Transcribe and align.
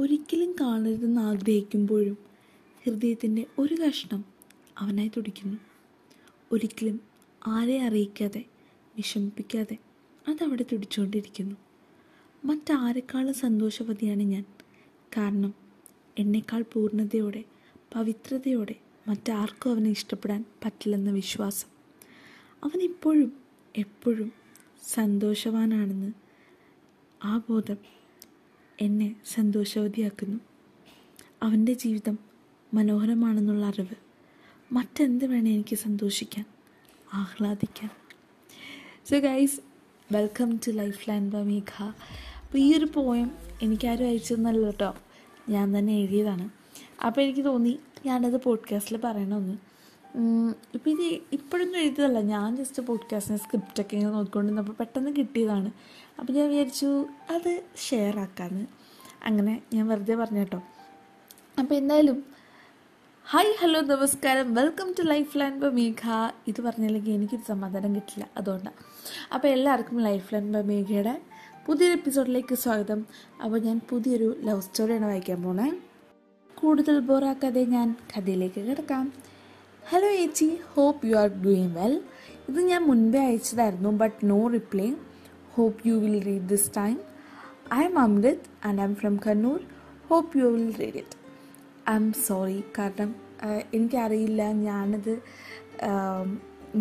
ഒരിക്കലും 0.00 0.54
കാണരുതെന്ന് 0.60 1.20
ആഗ്രഹിക്കുമ്പോഴും 1.20 2.18
ഹൃദയത്തിന്റെ 2.84 3.46
ഒരു 3.58 3.74
കഷ്ണം 3.74 4.24
അവനായി 4.78 5.10
തുടിക്കുന്നു. 5.16 5.58
ഒരിക്കലും 6.52 7.00
ആരെ 7.46 7.82
അറിയിക്കാതെ 7.82 8.44
വിഷമിപ്പിക്കാതെ 8.96 9.76
അതവിടെ 10.28 10.64
തുടിച്ചുകൊണ്ടിരിക്കുന്നു. 10.72 11.56
മറ്റാരെക്കാളും 12.44 13.34
സന്തോഷവതിയാണ് 13.34 14.22
ഞാൻ. 14.22 14.44
കാരണം 15.16 15.54
എന്നെക്കാൾ 16.18 16.64
പൂർണതയോടെ 16.72 17.44
പവിത്രതയോടെ 17.94 18.74
മറ്റാർക്കും 19.08 19.70
അവനെ 19.70 19.90
ഇഷ്ടപ്പെടാൻ 19.90 20.44
പറ്റില്ലെന്ന 20.64 21.10
വിശ്വാസം. 21.10 21.68
അവൻ 22.64 22.82
ഇപ്പോഴും 22.82 23.32
എപ്പോഴും 23.76 24.32
സന്തോഷവാനാണെന്ന് 24.82 26.12
ആ 27.24 27.40
ബോധം 27.48 27.76
എന്നെ 28.80 29.16
സന്തോഷവതിയാക്കുന്നു. 29.34 30.38
അവന്റെ 31.42 31.72
ജീവിതം 31.72 32.18
മനോഹരമാണെന്നുള്ള 32.74 33.66
അറിവ് 33.66 33.94
മറ്റെന്ത് 34.72 35.24
വേണേ 35.24 35.54
എനിക്ക് 35.54 35.76
സന്തോഷിക്കാൻ 35.76 36.44
ആഹ്ലാദിക്കാൻ. 37.14 37.90
So 39.10 39.18
guys 39.18 39.60
welcome 40.12 40.56
to 40.56 40.70
lifeline 41.10 41.30
by 41.30 41.36
Megha 41.36 41.82
അപ്പോൾ 41.82 42.58
ഈ 42.58 42.76
ഒരു 42.76 42.88
പോയം 42.94 43.30
എനിക്കാരും 43.62 44.04
അയച്ചതെന്നല്ല 44.04 44.66
കേട്ടോ. 44.66 44.94
ഞാൻ 45.48 45.78
തന്നെ 45.78 45.92
എഴുതിയതാണ്. 45.92 46.50
അപ്പോൾ 47.06 47.20
എനിക്ക് 47.20 47.44
തോന്നി 47.44 47.78
ഞാനത് 48.06 48.42
പോഡ്കാസ്റ്റിൽ 48.42 49.00
പറയണമെന്ന് 49.04 49.69
ഇപ്പോൾ 50.74 50.90
ഇത് 50.90 51.20
ഇപ്പോഴൊന്നും 51.32 51.78
എഴുതിയതല്ല. 51.78 52.20
ഞാൻ 52.20 52.56
ജസ്റ്റ് 52.56 52.82
പോഡ്കാസ്റ്റിന് 52.82 53.38
സ്ക്രിപ്റ്റൊക്കെ 53.38 53.96
ഇങ്ങനെ 53.96 54.12
നോക്കിക്കൊണ്ടിരുന്നപ്പോൾ 54.12 54.72
പെട്ടെന്ന് 54.72 55.16
കിട്ടിയതാണ്. 55.16 55.70
അപ്പോൾ 56.18 56.32
ഞാൻ 56.32 56.48
വിചാരിച്ചു 56.48 57.06
അത് 57.30 57.62
ഷെയർ 57.88 58.18
ആക്കാമെന്ന് 58.18 58.66
അങ്ങനെ 59.24 59.62
ഞാൻ 59.74 59.88
വെറുതെ 59.88 60.14
പറഞ്ഞു 60.14 60.38
കേട്ടോ. 60.38 60.62
അപ്പോൾ 61.58 61.74
എന്തായാലും 61.74 62.24
ഹായ് 63.30 63.54
ഹലോ 63.60 63.80
നമസ്കാരം. 63.80 64.54
Welcome 64.54 64.94
to 64.98 65.02
lifeline 65.38 65.60
by 65.60 65.64
Megha 65.64 66.30
ഇത് 66.48 66.60
പറഞ്ഞില്ലെങ്കിൽ 66.60 67.12
എനിക്കൊരു 67.12 67.48
സമാധാനം 67.48 67.94
കിട്ടില്ല. 67.94 68.28
അതുകൊണ്ടാണ് 68.36 68.76
അപ്പോൾ 69.34 69.48
എല്ലാവർക്കും 69.48 70.00
ലൈഫ് 70.00 70.34
ലൈൻ 70.34 70.52
ബ 70.52 70.56
മേഘയുടെ 70.56 71.20
പുതിയൊരു 71.66 71.92
എപ്പിസോഡിലേക്ക് 71.92 72.54
സ്വാഗതം. 72.54 73.06
അപ്പോൾ 73.44 73.60
ഞാൻ 73.60 73.80
പുതിയൊരു 73.90 74.36
ലവ് 74.40 74.60
സ്റ്റോറിയാണ് 74.60 75.06
വായിക്കാൻ 75.06 75.42
പോണേ. 75.42 75.72
കൂടുതൽ 76.54 76.98
ബോറാക്കാതെ 76.98 77.64
ഞാൻ 77.64 77.96
കഥയിലേക്ക് 78.12 78.60
കിടക്കാം. 78.60 79.29
ഹലോ 79.92 80.08
ഏച്ചി. 80.22 80.46
Hope 80.74 81.06
you 81.06 81.14
are 81.20 81.30
doing 81.44 81.72
well 81.76 81.94
ഇത് 82.48 82.58
ഞാൻ 82.68 82.82
മുൻപേ 82.88 83.20
അയച്ചതായിരുന്നു 83.28 83.90
but 84.02 84.18
no 84.30 84.36
reply 84.54 84.86
hope 85.54 85.88
you 85.88 85.94
will 86.02 86.14
read 86.26 86.46
this 86.52 86.68
time 86.76 86.94
I 87.78 87.80
am 87.88 87.96
Amrit 88.04 88.44
and 88.66 88.80
I 88.82 88.84
am 88.88 88.94
from 89.00 89.14
Kannur 89.24 89.58
hope 90.10 90.38
you 90.40 90.48
will 90.54 90.70
read 90.80 91.00
it 91.02 91.16
I 91.92 91.94
am 92.00 92.06
sorry 92.28 92.58
കാരണം 92.78 93.10
എനിക്കറിയില്ല. 93.78 94.42
ഞാനത് 94.68 95.12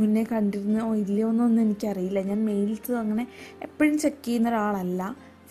മുന്നേ 0.02 0.26
കണ്ടിരുന്നോ 0.34 0.86
ഇല്ലയോ 1.04 1.30
എന്നൊന്നും 1.34 1.64
എനിക്കറിയില്ല. 1.68 2.22
ഞാൻ 2.30 2.42
മെയിൽസ് 2.52 3.00
അങ്ങനെ 3.04 3.26
എപ്പോഴും 3.68 3.98
ചെക്ക് 4.06 4.24
ചെയ്യുന്ന 4.28 4.52
ഒരാളല്ല 4.54 5.02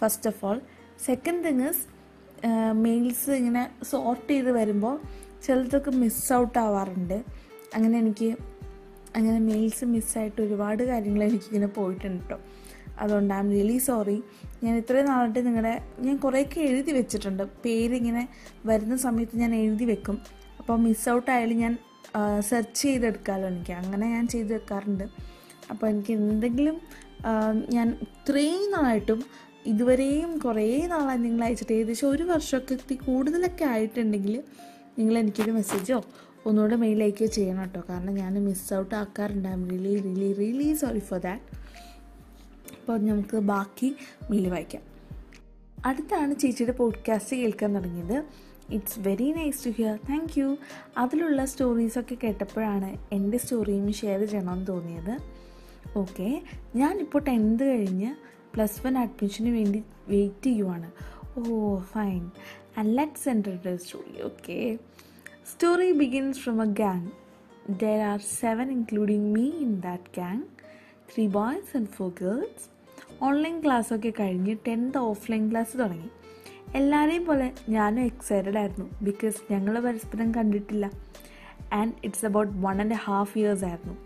first 0.02 0.30
of 0.32 0.44
all 0.50 0.60
second 1.08 1.42
thing 1.48 1.66
is 1.72 1.84
mails 2.86 3.30
ഇങ്ങനെ 3.40 3.64
സോർട്ട് 3.92 4.30
ചെയ്ത് 4.32 4.52
വരുമ്പോൾ 4.60 4.96
ചിലതൊക്കെ 5.46 5.90
മിസ് 6.04 6.24
ഔട്ട് 6.40 6.58
ആവാറുണ്ട്. 6.66 7.18
അങ്ങനെ 7.74 7.96
എനിക്ക് 7.98 8.28
അങ്ങനെ 9.16 9.38
മെയിൽസ് 9.38 9.84
മിസ്സായിട്ട് 9.84 10.40
ഒരുപാട് 10.42 10.82
കാര്യങ്ങൾ 10.82 11.22
എനിക്കിങ്ങനെ 11.24 11.68
പോയിട്ടുണ്ട് 11.78 12.22
കേട്ടോ 12.22 12.38
അതുകൊണ്ട് 13.00 13.32
ഐ 13.34 13.38
എം 13.38 13.48
റിയലി 13.50 13.76
സോറി 13.78 14.16
ഞാൻ 14.64 14.74
ഇത്രയും 14.76 15.06
നാളായിട്ട് 15.06 15.40
നിങ്ങളുടെ 15.46 15.74
ഞാൻ 16.00 16.16
കുറേയൊക്കെ 16.16 16.60
എഴുതി 16.60 16.92
വെച്ചിട്ടുണ്ട്. 16.92 17.42
പേരിങ്ങനെ 17.64 18.22
വരുന്ന 18.66 18.96
സമയത്ത് 18.96 19.36
ഞാൻ 19.36 19.52
എഴുതി 19.54 19.84
വെക്കും. 19.84 20.16
അപ്പോൾ 20.60 20.76
മിസ് 20.76 21.08
ഔട്ട് 21.08 21.30
ആയാലും 21.30 21.58
ഞാൻ 21.58 21.74
സെർച്ച് 22.40 22.82
ചെയ്തെടുക്കാമല്ലോ 22.82 23.48
എനിക്ക്. 23.48 23.72
അങ്ങനെ 23.72 24.06
ഞാൻ 24.06 24.24
ചെയ്ത് 24.28 24.52
വെക്കാറുണ്ട് 24.54 25.06
അപ്പോൾ 25.70 25.86
എനിക്ക് 25.88 26.12
എന്തെങ്കിലും 26.12 26.76
ഞാൻ 27.70 27.88
ഇത്രയും 28.06 28.64
നാളായിട്ടും 28.70 29.20
ഇതുവരെയും 29.66 30.38
കുറേ 30.38 30.66
നാളായി 30.86 31.18
നിങ്ങൾ 31.18 31.42
അയച്ചിട്ട് 31.44 31.72
ഏകദേശം 31.72 32.08
ഒരു 32.08 32.24
വർഷമൊക്കെ 32.24 32.96
കൂടുതലൊക്കെ 33.06 33.64
ആയിട്ടുണ്ടെങ്കിൽ 33.64 34.34
നിങ്ങൾ 34.98 35.14
എനിക്കൊരു 35.18 35.52
മെസ്സേജോ 35.52 35.98
ഒന്നുകൂടെ 36.46 36.76
മെയിലേക്ക് 36.76 37.24
ചെയ്യണം 37.24 37.60
കേട്ടോ. 37.60 37.82
കാരണം 37.88 38.14
ഞാൻ 38.14 38.44
miss 38.44 38.74
out 38.74 38.94
ആക്കാറുണ്ട് 38.94 39.48
I 39.48 39.52
am 39.52 39.70
really 39.70 40.02
really 40.02 40.32
really 40.32 40.74
sorry 40.74 40.98
for 40.98 41.20
that 41.20 41.42
അപ്പോൾ 42.74 42.98
നമുക്ക് 43.00 43.36
ബാക്കി 43.36 43.96
മെയിൽ 44.30 44.48
വായിക്കാം. 44.48 44.82
അടുത്താണ് 45.86 46.36
ചേച്ചിയുടെ 46.36 46.72
പോഡ്കാസ്റ്റ് 46.72 47.36
കേൾക്കാൻ 47.36 47.74
തുടങ്ങിയത്. 47.74 48.24
It's 48.70 48.98
very 48.98 49.32
nice 49.32 49.66
to 49.66 49.70
hear 49.70 49.98
thank 50.10 50.40
you 50.40 50.56
അതിലുള്ള 50.96 51.44
സ്റ്റോറീസൊക്കെ 51.44 52.16
കേട്ടപ്പോഴാണ് 52.24 52.96
എന്റെ 53.12 53.38
സ്റ്റോറിയും 53.38 53.92
ഷെയർ 53.92 54.24
ചെയ്യണമെന്ന് 54.24 54.66
തോന്നിയത്. 54.66 55.18
ഓക്കെ 55.96 56.42
ഞാനിപ്പോൾ 56.76 57.18
ടെൻത്ത് 57.18 57.64
കഴിഞ്ഞ് 57.64 58.14
പ്ലസ് 58.54 58.86
വൺ 58.86 58.98
അഡ്മിഷന് 58.98 59.48
വേണ്ടി 59.48 59.84
വെയിറ്റ് 60.08 60.44
ചെയ്യുവാണ്. 60.44 60.90
ഓ 61.38 61.78
fine 61.78 62.30
and 62.78 62.98
let 62.98 63.24
center 63.24 63.76
story 63.76 64.22
okay 64.22 64.78
story 65.50 65.92
begins 65.92 66.40
from 66.40 66.62
a 66.62 66.66
gang 66.72 67.08
there 67.82 68.00
are 68.08 68.18
seven 68.18 68.70
including 68.70 69.28
me 69.34 69.44
in 69.64 69.80
that 69.80 70.10
gang 70.16 70.42
three 71.10 71.26
boys 71.26 71.76
and 71.76 71.88
four 71.88 72.08
girls 72.20 72.64
online 73.22 73.62
ക്ലാസ്സൊക്കെ 73.64 74.12
കഴിഞ്ഞ് 74.20 74.56
tenth 74.68 74.98
offline 74.98 75.50
class 75.50 75.78
തുടങ്ങി. 75.78 76.10
എല്ലാവരെയും 76.74 77.24
പോലെ 77.24 77.52
ഞാനും 77.68 78.02
excited 78.02 78.58
ആയിരുന്നു 78.58 78.86
ബിക്കോസ് 79.02 79.52
ഞങ്ങൾ 79.52 79.80
പരസ്പരം 79.80 80.34
കണ്ടിട്ടില്ല. 80.34 80.90
And 81.72 81.92
it's 82.04 82.26
about 82.26 82.52
one 82.66 82.80
and 82.80 83.00
half 83.06 83.38
years 83.38 83.64
ആയിരുന്നു. 83.64 83.96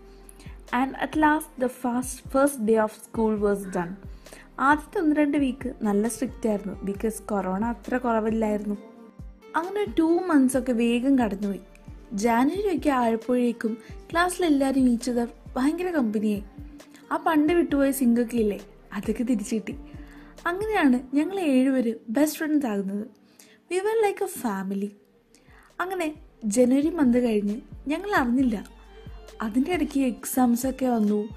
And 0.73 0.95
at 0.95 1.21
last 1.21 1.61
the 1.61 1.65
fast 1.65 2.29
first 2.29 2.63
day 2.63 2.77
of 2.77 2.97
school 3.03 3.35
was 3.35 3.67
done 3.77 3.91
ആദ്യത്തെ 4.59 4.99
ഒന്ന് 4.99 5.15
രണ്ട് 5.15 5.37
വീക്ക് 5.37 5.75
നല്ല 5.81 6.07
സ്ട്രിക്റ്റ് 6.07 6.49
ആയിരുന്നു 6.49 6.73
ബിക്കോസ് 6.83 7.23
കൊറോണ 7.23 7.65
അത്ര 7.65 7.97
കുറവില്ലായിരുന്നു. 7.97 8.92
അങ്ങനെ 9.55 9.85
ടു 9.99 10.21
മന്ത്സ് 10.27 10.57
ഒക്കെ 10.57 10.71
വേഗം 10.71 11.19
കടന്നുപോയി. 11.19 11.61
ജാനുവരി 12.13 12.77
ഒക്കെ 12.77 12.89
ആയപ്പോഴേക്കും 12.89 13.77
ക്ലാസ്സിലെല്ലാവരും 14.11 14.89
ഈച്ചത് 14.89 15.29
ഭയങ്കര 15.55 15.89
കമ്പനിയായി 15.91 16.43
ആ 17.11 17.17
പണ്ട് 17.17 17.53
വിട്ടുപോയ 17.53 17.91
സിങ്കൊക്കെ 17.91 18.37
ഇല്ലേ 18.37 18.59
അതൊക്കെ 18.93 19.23
തിരിച്ചു 19.23 19.55
കിട്ടി. 19.55 19.75
അങ്ങനെയാണ് 20.47 21.15
ഞങ്ങൾ 21.15 21.39
ഏഴുപേര് 21.39 21.93
ബെസ്റ്റ് 22.09 22.39
ഫ്രണ്ട്സ് 22.39 22.67
ആകുന്നത്. 22.67 23.07
We 23.71 23.77
were 23.77 24.03
like 24.03 24.23
a 24.23 24.27
family 24.27 24.91
അങ്ങനെ 25.79 26.15
ജനുവരി 26.43 26.89
മന്ത് 26.89 27.19
കഴിഞ്ഞ് 27.23 27.61
ഞങ്ങൾ 27.87 28.11
അറിഞ്ഞില്ല. 28.15 28.65
അതിന്റെ 29.41 29.71
ഇടയ്ക്ക് 29.71 29.99
എക്സാംസൊക്കെ 29.99 30.85
വന്നു. 30.85 31.29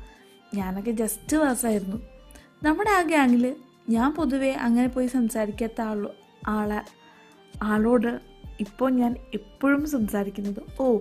ഞാനൊക്കെ 0.55 0.91
ജസ്റ്റ് 0.91 1.37
പാസ്സായിരുന്നു 1.37 1.97
നമ്മുടെ 2.63 2.91
ആ 2.91 3.03
ഗ്യാങ്ങിൽ 3.03 3.57
ഞാൻ 3.89 4.15
പൊതുവേ 4.15 4.53
അങ്ങനെ 4.53 4.89
പോയി 4.89 5.07
സംസാരിക്കാത്ത 5.07 5.81
ആളോ 5.81 6.15
ആളെ 6.47 6.81
ആളോട് 7.63 8.21
ഇപ്പോൾ 8.61 8.91
ഞാൻ 8.91 9.17
എപ്പോഴും 9.35 9.87
സംസാരിക്കുന്നത് 9.87 10.63
ഓ 10.81 10.99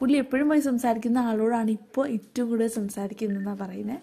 പുള്ളി 0.00 0.18
എപ്പോഴും 0.18 0.48
പോയി 0.48 0.60
സംസാരിക്കുന്ന 0.60 1.18
ആളോടാണ് 1.18 1.70
ഇപ്പോൾ 1.70 2.08
ഏറ്റവും 2.08 2.50
കൂടുതൽ 2.50 2.68
സംസാരിക്കുന്നതെന്നാണ് 2.68 3.58
പറയുന്നത് 3.58 3.98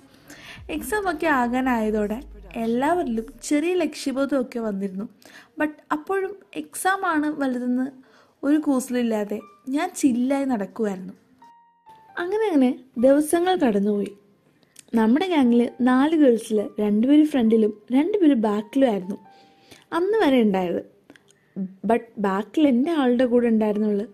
എക്സാം 0.72 1.12
ഒക്കെ 1.12 1.28
ആകാനായതോടെ 1.28 2.20
എല്ലാവരിലും 2.56 3.26
ചെറിയ 3.44 3.74
ലക്ഷ്യബോധമൊക്കെ 3.74 4.60
വന്നിരുന്നു. 4.60 5.10
ബട്ട് 5.60 5.74
അപ്പോഴും 5.92 6.36
എക്സാം 6.56 7.06
ആണ് 7.06 7.42
വലുതെന്ന് 7.42 7.92
ഒരു 8.44 8.58
കൂസലില്ലാതെ 8.58 9.40
ഞാൻ 9.70 9.92
ചില്ലായി 9.98 10.46
നടക്കുമായിരുന്നു 10.46 11.14
അങ്ങനെ 12.18 12.46
അങ്ങനെ 12.48 12.80
ദിവസങ്ങൾ 12.98 13.56
കടന്നുപോയി. 13.56 14.12
നമ്മുടെ 14.96 15.28
ഗ്യാങ്ങിൽ 15.28 15.72
നാല് 15.82 16.16
ഗേൾസിൽ 16.16 16.70
രണ്ടുപേര് 16.80 17.26
ഫ്രണ്ടിലും 17.26 17.74
രണ്ടുപേര് 17.92 18.34
ബാക്കിലും 18.34 18.90
ആയിരുന്നു. 18.90 19.18
അന്ന് 19.94 20.18
വരെ 20.18 20.42
ഉണ്ടായത് 20.42 20.97
ബട്ട് 21.86 22.22
ബാക്കിൽ 22.22 22.68
എന്റെ 22.68 22.92
ആളുടെ 22.92 23.26
കൂടെ 23.26 23.48
ഉണ്ടായിരുന്നുള്ളു. 23.48 24.06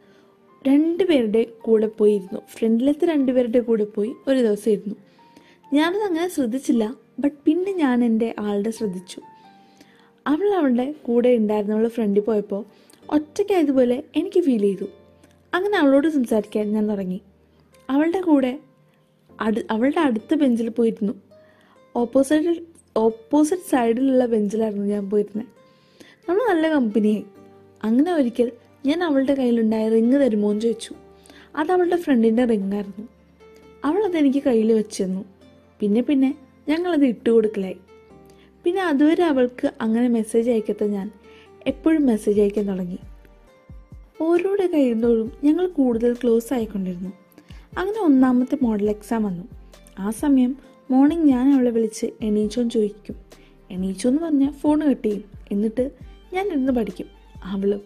രണ്ട് 0.68 1.04
പേരുടെ 1.04 1.44
കൂടെ 1.44 1.88
പോയിരുന്നു. 1.88 2.42
ഫ്രണ്ടിലത്തെ 2.50 3.06
രണ്ട് 3.06 3.32
പേരുടെ 3.32 3.60
കൂടെ 3.60 3.84
പോയി 3.84 4.16
ഒരു 4.28 4.40
ദിവസം 4.40 4.72
ഇരുന്നു. 4.72 4.96
ഞാനത് 5.74 6.04
അങ്ങനെ 6.04 6.28
ശ്രദ്ധിച്ചില്ല. 6.28 6.96
ബട്ട് 7.20 7.38
പിന്നെ 7.46 7.72
ഞാൻ 7.72 8.04
എന്റെ 8.04 8.36
ആളുടെ 8.40 8.72
ശ്രദ്ധിച്ചു. 8.72 9.22
അവൾ 10.28 10.50
അവളുടെ 10.50 10.92
കൂടെ 10.92 11.36
ഉണ്ടായിരുന്നവളുടെ 11.36 11.90
ഫ്രണ്ടിൽ 11.90 12.22
പോയപ്പോൾ 12.22 12.66
ഒറ്റയ്ക്കായതുപോലെ 13.10 14.04
എനിക്ക് 14.16 14.42
ഫീൽ 14.42 14.62
ചെയ്തു. 14.62 14.86
അങ്ങനെ 15.54 15.78
അവളോട് 15.78 16.08
സംസാരിക്കാൻ 16.08 16.72
ഞാൻ 16.72 16.90
തുടങ്ങി. 16.90 17.22
അവളുടെ 17.90 18.22
കൂടെ 18.22 18.60
അടു 19.42 19.62
അവളുടെ 19.72 20.00
അടുത്ത 20.00 20.36
ബെഞ്ചിൽ 20.36 20.70
പോയിരുന്നു. 20.70 21.14
ഓപ്പോസിറ്റ് 21.96 22.62
ഓപ്പോസിറ്റ് 22.98 23.62
സൈഡിലുള്ള 23.62 24.26
ബെഞ്ചിലായിരുന്നു 24.26 24.86
ഞാൻ 24.86 25.10
പോയിരുന്നത് 25.10 25.48
നമ്മൾ 26.30 26.54
നല്ല 26.54 26.70
കമ്പനിയായി 26.70 27.26
അങ്ങനെ 27.84 28.14
ഒരിക്കൽ 28.14 28.52
ഞാൻ 28.86 29.04
അവളുടെ 29.04 29.34
കയ്യിലുണ്ടായ 29.34 29.90
റിങ് 29.90 30.14
തരുമോ 30.14 30.50
എന്ന് 30.50 30.62
ചോദിച്ചു. 30.62 30.94
അത് 31.56 31.72
അവളുടെ 31.72 31.96
ഫ്രണ്ടിന്റെ 31.96 32.46
റിങ്ങായിരുന്നു. 32.46 33.08
അവൾ 33.86 34.04
അതെനിക്ക് 34.04 34.44
കയ്യിൽ 34.44 34.74
വെച്ചിരുന്നു 34.74 35.26
പിന്നെ 35.80 36.02
പിന്നെ 36.02 36.36
ഞങ്ങളത് 36.70 37.06
ഇട്ട് 37.06 37.30
കൊടുക്കലായി. 37.30 37.78
പിന്നെ 38.64 38.84
അതുവരെ 38.84 39.24
അവൾക്ക് 39.24 39.72
അങ്ങനെ 39.82 40.08
മെസ്സേജ് 40.08 40.52
അയക്കാത്ത 40.52 40.84
ഞാൻ 40.84 41.12
എപ്പോഴും 41.68 42.06
മെസ്സേജ് 42.06 42.42
അയക്കാൻ 42.42 42.66
തുടങ്ങി. 42.68 43.00
ഓരോടെ 44.22 44.68
കഴിയുമ്പോഴും 44.68 45.32
ഞങ്ങൾ 45.44 45.68
കൂടുതൽ 45.68 46.14
ക്ലോസ് 46.14 46.54
ആയിക്കൊണ്ടിരുന്നു. 46.54 47.10
അങ്ങനെ 47.78 48.02
ഒന്നാമത്തെ 48.02 48.58
മോഡൽ 48.62 48.90
എക്സാം 48.90 49.24
വന്നു. 49.24 49.44
ആ 50.00 50.10
സമയം 50.10 50.56
മോർണിംഗ് 50.92 51.26
ഞാൻ 51.26 51.54
അവളെ 51.54 51.72
വിളിച്ച് 51.72 52.06
എണീച്ചോന്ന് 52.22 52.72
ചോദിക്കും. 52.72 53.16
എണീച്ചോ 53.72 54.10
എന്ന് 54.10 54.22
പറഞ്ഞാൽ 54.22 54.52
ഫോൺ 54.52 54.90
കട്ട് 54.90 55.22
എന്നിട്ട് 55.52 55.92
ഞാൻ 56.34 56.48
ഇരുന്ന് 56.48 56.72
പഠിക്കും. 56.74 57.23
അവളും. 57.44 57.82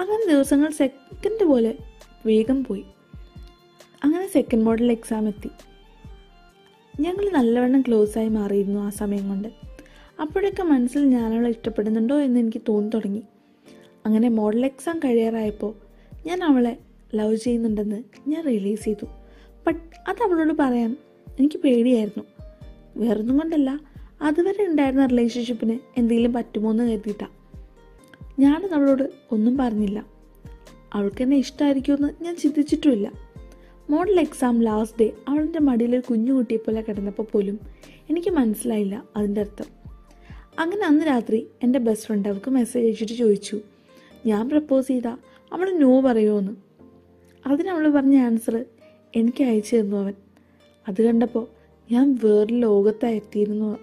അങ്ങനെ 0.00 0.32
ദിവസങ്ങൾ 0.32 0.70
സെക്കൻഡ് 0.70 1.44
പോലെ 1.44 1.78
വേഗം 2.26 2.64
പോയി. 2.64 2.84
അങ്ങനെ 4.04 4.26
സെക്കൻഡ് 4.26 4.64
മോഡൽ 4.64 4.92
എക്സാം 4.92 5.28
എത്തി. 5.28 5.50
ഞങ്ങൾ 7.00 7.30
നല്ലവണ്ണം 7.30 7.82
ക്ലോസായി 7.82 8.28
മാറിയിരുന്നു 8.28 8.80
ആ 8.80 8.90
സമയം 8.90 9.28
കൊണ്ട്. 9.28 9.48
അപ്പോഴൊക്കെ 10.20 10.62
മനസ്സിൽ 10.62 11.04
ഞാനവളെ 11.04 11.50
ഇഷ്ടപ്പെടുന്നുണ്ടോ 11.50 12.20
എന്ന് 12.20 12.40
എനിക്ക് 12.40 12.60
തോന്നി 12.68 12.90
തുടങ്ങി. 12.94 13.22
അങ്ങനെ 14.06 14.28
മോഡൽ 14.28 14.64
എക്സാം 14.64 14.98
കഴിയാറായപ്പോൾ 14.98 15.74
ഞാൻ 16.26 16.44
അവളെ 16.44 16.78
ലവ് 17.14 17.36
ചെയ്യുന്നുണ്ടെന്ന് 17.36 18.02
ഞാൻ 18.28 18.44
റിലീസ് 18.44 18.84
ചെയ്തു. 18.84 19.06
ബട്ട് 19.66 20.10
അത് 20.10 20.22
അവളോട് 20.22 20.54
പറയാൻ 20.58 20.96
എനിക്ക് 21.40 21.58
പേടിയായിരുന്നു. 21.58 22.24
വേറൊന്നും 22.96 23.38
കൊണ്ടല്ല. 23.38 23.80
അതുവരെ 24.22 24.66
ഉണ്ടായിരുന്ന 24.66 25.06
റിലേഷൻഷിപ്പിന് 25.06 25.78
എന്തെങ്കിലും 25.96 26.32
പറ്റുമോ 26.32 26.70
എന്ന് 26.70 26.84
കരുതിയിട്ടാണ് 26.84 27.35
ഞാനത് 28.38 28.74
അവളോട് 28.74 29.10
ഒന്നും 29.32 29.56
പറഞ്ഞില്ല. 29.56 30.06
അവൾക്ക് 30.94 31.22
എന്നെ 31.22 31.36
ഇഷ്ടമായിരിക്കുമെന്ന് 31.36 32.24
ഞാൻ 32.24 32.36
ചിന്തിച്ചിട്ടുമില്ല. 32.36 33.12
മോഡൽ 33.90 34.20
എക്സാം 34.20 34.62
ലാസ്റ്റ് 34.62 34.98
ഡേ 35.00 35.12
അവളുടെ 35.28 35.58
മടിയിൽ 35.58 35.94
ഒരു 35.94 36.02
കുഞ്ഞു 36.10 36.32
കുട്ടിയെപ്പോലെ 36.32 36.80
കിടന്നപ്പോൾ 36.80 37.22
പോലും 37.22 37.60
എനിക്ക് 38.10 38.28
മനസ്സിലായില്ല 38.28 39.04
അതിന്റെ 39.16 39.40
അർത്ഥം. 39.40 39.64
അങ്ങനെ 40.58 40.86
അന്ന് 40.86 41.06
രാത്രി 41.06 41.46
എന്റെ 41.62 41.78
ബെസ്റ്റ് 41.78 42.06
ഫ്രണ്ട് 42.06 42.28
അവൾക്ക് 42.28 42.50
മെസ്സേജ് 42.50 42.86
അയച്ചിട്ട് 42.86 43.12
ചോദിച്ചു 43.12 43.60
ഞാൻ 44.26 44.50
പ്രപ്പോസ് 44.50 44.88
ചെയ്താൽ 44.88 45.16
അവൾ 45.52 45.70
നോ 45.70 46.00
പറയുമോ 46.00 46.38
എന്ന് 46.38 46.52
അതിന് 47.46 47.68
അവൾ 47.68 47.88
പറഞ്ഞ 47.88 48.16
ആൻസർ 48.16 48.64
എനിക്ക് 49.16 49.44
അയച്ചു 49.44 49.76
തന്നു 49.76 49.96
അവൻ. 49.96 50.14
അത് 50.88 51.02
കണ്ടപ്പോൾ 51.02 51.46
ഞാൻ 51.92 52.18
വേറെ 52.24 52.54
ലോകത്തായെത്തിയിരുന്നു 52.54 53.78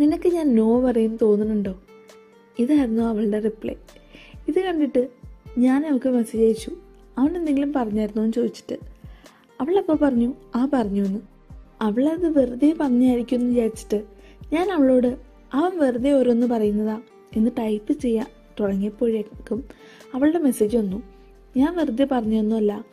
നിനക്ക് 0.00 0.28
ഞാൻ 0.28 0.54
നോ 0.56 0.80
പറയും 0.80 1.18
തോന്നുന്നുണ്ടോ? 1.22 1.82
ഇതായിരുന്നു 2.58 3.02
അവളുടെ 3.02 3.40
റിപ്ലൈ. 3.40 3.74
ഇത് 4.48 4.60
കണ്ടിട്ട് 4.60 5.08
ഞാൻ 5.58 5.86
അവൾക്ക് 5.86 6.08
മെസ്സേജ് 6.08 6.44
അയച്ചു. 6.44 6.70
അവൻ 7.18 7.36
എന്തെങ്കിലും 7.36 7.72
പറഞ്ഞായിരുന്നോ 7.72 8.22
എന്ന് 8.22 8.32
ചോദിച്ചിട്ട്. 8.32 8.78
അവളപ്പോൾ 9.60 9.92
പറഞ്ഞു 9.92 10.34
ആ 10.56 10.68
പറഞ്ഞു 10.72 11.04
എന്ന്. 11.04 11.20
അവളത് 11.80 12.38
വെറുതെ 12.38 12.76
പറഞ്ഞായിരിക്കും 12.80 13.36
എന്ന് 13.36 13.48
വിചാരിച്ചിട്ട് 13.48 14.04
ഞാൻ 14.52 14.72
അവളോട് 14.72 15.18
അവൻ 15.52 15.78
വെറുതെ 15.78 16.12
ഓരോന്ന് 16.12 16.46
പറയുന്നതാ 16.46 17.00
എന്ന് 17.36 17.50
ടൈപ്പ് 17.58 17.92
ചെയ്യാൻ 17.92 18.26
തുടങ്ങിയപ്പോഴേക്കും 18.60 19.68
അവളുടെ 20.14 20.38
മെസ്സേജ് 20.38 20.76
വന്നു. 20.76 21.02
ഞാൻ 21.56 21.76
വെറുതെ 21.76 22.08
പറഞ്ഞൊന്നുമല്ല 22.10 22.84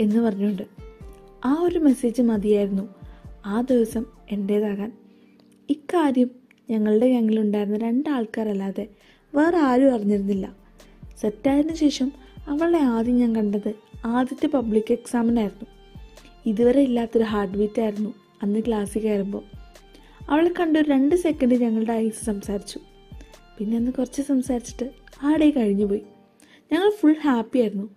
എന്ന് 0.00 0.20
പറഞ്ഞുകൊണ്ട്. 0.20 0.62
ആ 1.44 1.60
ഒരു 1.62 1.78
മെസ്സേജ് 1.78 2.22
മതിയായിരുന്നു 2.22 2.94
ആ 3.46 3.60
ദിവസം 3.60 4.06
എന്റേതാകാൻ 4.30 4.92
ഇക്കാര്യം 5.70 6.43
ഞങ്ങളുടെ 6.70 7.06
ഗ്യാങ്ങിലുണ്ടായിരുന്ന 7.08 7.78
രണ്ടാൾക്കാരല്ലാതെ 7.78 8.88
വേറെ 9.34 9.58
ആരും 9.58 9.94
അറിഞ്ഞിരുന്നില്ല. 9.94 10.46
സെറ്റായതിന് 11.20 11.74
ശേഷം 11.74 12.12
അവളെ 12.48 12.78
ആദ്യം 12.78 13.18
ഞാൻ 13.18 13.36
കണ്ടത് 13.36 13.74
ആദ്യത്തെ 14.04 14.46
പബ്ലിക് 14.46 14.92
എക്സാമിനായിരുന്നു 14.92 15.68
ഇതുവരെ 16.46 16.80
ഇല്ലാത്തൊരു 16.80 17.24
ഹാർട്ട് 17.24 17.58
ബീറ്റ് 17.58 17.82
ആയിരുന്നു 17.82 18.14
അന്ന് 18.42 18.60
ക്ലാസ്സിൽ 18.66 19.02
കയറുമ്പോൾ 19.02 19.42
അവളെ 20.30 20.50
കണ്ട് 20.60 20.78
ഒരു 20.78 20.88
രണ്ട് 20.88 21.14
സെക്കൻഡ് 21.16 21.54
ഞങ്ങളുടെ 21.54 21.92
ഐസ് 21.92 22.24
സംസാരിച്ചു. 22.24 22.78
പിന്നെ 23.58 23.76
അന്ന് 23.76 23.92
കുറച്ച് 23.92 24.22
സംസാരിച്ചിട്ട് 24.22 24.90
ആ 25.22 25.36
ഡേ 25.36 25.50
കഴിഞ്ഞുപോയി 25.50 26.02
ഞങ്ങൾ 26.72 26.90
ഫുൾ 26.90 27.16
ഹാപ്പി 27.24 27.58
ആയിരുന്നു. 27.58 27.88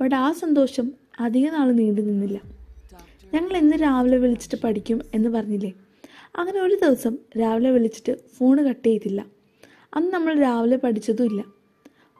ബട്ട് 0.00 0.14
ആ 0.14 0.32
സന്തോഷം 0.32 0.92
അധിക 1.20 1.50
നാൾ 1.50 1.72
നീണ്ടു 1.72 2.00
നിന്നില്ല 2.00 2.38
ഞങ്ങൾ 3.34 3.56
ഇന്ന് 3.56 3.76
രാവിലെ 3.76 4.16
വിളിച്ചിട്ട് 4.16 4.62
പഠിക്കും 4.64 5.00
എന്ന് 5.14 5.28
പറഞ്ഞില്ലേ? 5.28 5.72
അങ്ങനെ 6.36 6.60
ഒരു 6.60 6.74
ദിവസം 6.74 7.18
രാവിലെ 7.40 7.70
വിളിച്ചിട്ട് 7.70 8.28
ഫോൺ 8.28 8.68
കട്ട് 8.68 8.88
ചെയ്തില്ല. 8.88 9.26
അന്ന് 9.94 10.12
നമ്മൾ 10.12 10.38
രാവിലെ 10.38 10.76
പഠിച്ചതുമില്ല 10.76 11.44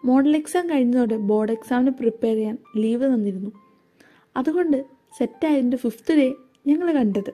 മോഡൽ 0.04 0.36
എക്സാം 0.36 0.70
കഴിഞ്ഞതോടെ 0.70 1.16
ബോർഡ് 1.16 1.52
എക്സാമിന് 1.52 1.90
പ്രിപ്പയർ 1.90 2.36
ചെയ്യാൻ 2.36 2.58
ലീവ് 2.76 3.06
തന്നിരുന്നു. 3.06 3.50
അതുകൊണ്ട് 4.36 4.84
സെറ്റായതിന്റെ 5.18 5.76
ഫിഫ്ത്ത് 5.76 6.14
ഡേ 6.14 6.34
ഞങ്ങൾ 6.66 6.92
കണ്ടത്. 6.92 7.30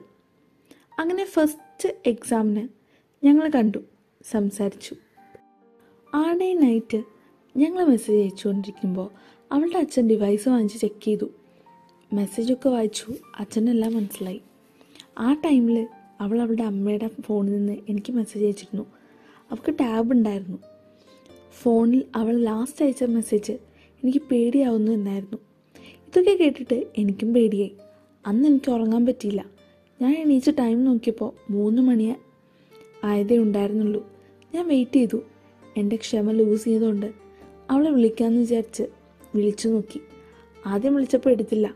അങ്ങനെ 0.99 1.25
ഫസ്റ്റ് 1.25 1.89
എക്സാമിന് 2.05 2.67
ഞങ്ങൾ 3.23 3.49
കണ്ടു 3.49 3.77
സംസാരിച്ചു. 4.31 4.95
ആ 6.15 6.33
ഡേ 6.33 6.53
നൈറ്റ് 6.53 7.03
ഞങ്ങൾ 7.57 7.83
മെസ്സേജ് 7.83 8.21
അയച്ചുകൊണ്ടിരിക്കുമ്പോൾ 8.21 9.09
അവളുടെ 9.51 9.77
അച്ഛൻ 9.77 10.07
ഡിവൈസ് 10.07 10.49
വാങ്ങിച്ച് 10.49 10.77
ചെക്ക് 10.77 11.03
ചെയ്തു. 11.03 11.31
മെസ്സേജൊക്കെ 12.13 12.69
വായിച്ചു 12.69 13.13
അച്ഛനെല്ലാം 13.39 13.93
മനസ്സിലായി. 13.93 14.41
ആ 15.17 15.33
ടൈമിൽ 15.33 15.87
അവൾ 16.21 16.41
അവളുടെ 16.41 16.63
അമ്മയുടെ 16.63 17.09
ഫോണിൽ 17.21 17.51
നിന്ന് 17.51 17.77
എനിക്ക് 17.89 18.13
മെസ്സേജ് 18.13 18.45
അയച്ചിരുന്നു. 18.45 18.83
അവൾക്ക് 19.51 19.79
ടാബ് 19.79 20.11
ഉണ്ടായിരുന്നു. 20.11 20.57
ഫോണിൽ 21.61 22.05
അവൾ 22.15 22.37
ലാസ്റ്റ് 22.37 22.85
അയച്ച 22.85 23.03
മെസ്സേജ് 23.03 23.51
എനിക്ക് 24.03 24.21
പേടിയാവുന്നു 24.31 24.91
എന്നായിരുന്നു. 24.91 25.37
ഇതൊക്കെ 25.79 26.37
കേട്ടിട്ട് 26.43 26.87
എനിക്കും 26.97 27.33
പേടിയായി. 27.33 27.75
അന്ന് 28.27 28.47
എനിക്ക് 28.47 28.71
ഉറങ്ങാൻ 28.71 29.05
പറ്റിയില്ല. 29.05 29.45
ഞാൻ 30.01 30.13
എണീച്ച 30.13 30.49
ടൈം 30.49 30.83
നോക്കിയപ്പോൾ 30.83 31.51
മൂന്ന് 31.51 31.81
മണി 31.81 32.15
ആയതേ 33.03 33.37
ഉണ്ടായിരുന്നുള്ളൂ. 33.37 34.11
ഞാൻ 34.55 34.67
വെയിറ്റ് 34.67 34.91
ചെയ്തു. 34.91 35.23
എന്റെ 35.77 35.95
ക്ഷമ 35.95 36.31
ലൂസ് 36.31 36.63
ചെയ്തുകൊണ്ട് 36.63 37.11
അവളെ 37.69 37.89
വിളിക്കാമെന്ന് 37.89 38.39
വിചാരിച്ച് 38.39 38.83
വിളിച്ചു 39.35 39.69
നോക്കി. 39.69 40.01
ആദ്യം 40.65 40.95
വിളിച്ചപ്പോൾ 40.95 41.29
എടുത്തില്ല. 41.29 41.75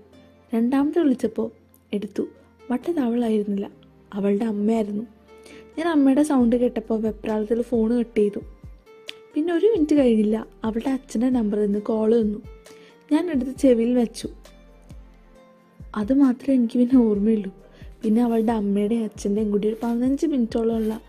രണ്ടാമത്തെ 0.56 1.02
വിളിച്ചപ്പോൾ 1.02 1.52
എടുത്തു. 1.94 2.28
വട്ടത് 2.72 3.00
അവളായിരുന്നില്ല. 3.00 3.85
അവളുടെ 4.16 4.46
അമ്മയായിരുന്നു. 4.46 5.04
ഞാൻ 5.78 5.88
അമ്മയുടെ 5.88 6.24
സൗണ്ട് 6.24 6.56
കേട്ടപ്പോൾ 6.56 7.02
വെപ്രാളത്തിൽ 7.02 7.62
ഫോൺ 7.62 8.00
കട്ട് 8.00 8.20
ചെയ്തു. 8.20 8.40
പിന്നെ 9.34 9.54
ഒരു 9.54 9.66
മിനിറ്റ് 9.66 9.96
കഴിഞ്ഞില്ല. 9.96 10.48
അവളുടെ 10.64 10.90
അച്ഛന്റെ 10.90 11.30
നമ്പറിൽ 11.30 11.66
നിന്ന് 11.66 11.80
കോൾ 11.80 12.16
വന്നു. 12.16 12.40
ഞാൻ 13.12 13.32
എടുത്ത് 13.32 13.52
ചെവിയിൽ 13.52 13.94
വെച്ചു. 13.94 14.30
അത് 15.96 16.14
മാത്രമേ 16.14 16.56
എനിക്ക് 16.56 16.80
പിന്നെ 16.80 16.98
ഓർമ്മയുള്ളൂ. 16.98 17.52
പിന്നെ 18.04 18.24
അവളുടെ 18.24 18.52
അമ്മയുടെയും 18.52 19.04
അച്ഛന്റെയും 19.04 19.52
കൂടി 19.52 19.68
ഒരു 19.68 19.76
പതിനഞ്ച് 19.84 20.26
മിനിറ്റോളമുള്ള 20.26 21.02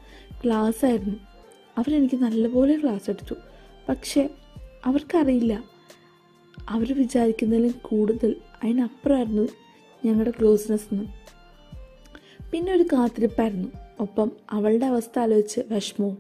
ക്ലാസ് 0.45 0.85
ആയിരുന്നു. 0.85 1.17
അവരെനിക്ക് 1.79 2.15
നല്ലപോലെ 2.15 2.81
ക്ലാസ് 2.83 3.11
എടുത്തു. 3.11 3.35
പക്ഷേ 3.89 4.31
അവർക്കറിയില്ല. 4.87 5.65
അവർ 6.69 6.99
വിചാരിക്കുന്നതിലും 6.99 7.75
കൂടുതൽ. 7.83 8.37
അതിനപ്പുറമായിരുന്നു 8.65 9.49
ഞങ്ങളുടെ 10.05 10.31
ക്ലോസ്നെസ് 10.31 10.87
എന്ന്. 10.93 11.16
പിന്നെ 12.57 12.73
ഒരു 12.73 12.83
കാത്തിരിപ്പായിരുന്നു. 12.83 13.69
ഒപ്പം 14.01 14.33
അവളുടെ 14.51 14.87
അവസ്ഥ 14.87 15.19
ആലോചിച്ച് 15.19 15.61
വിഷമവും. 15.71 16.19